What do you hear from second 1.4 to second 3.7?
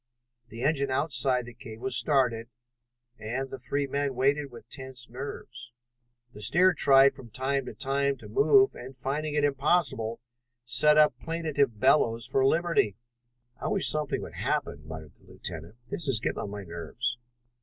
the cave was started, and the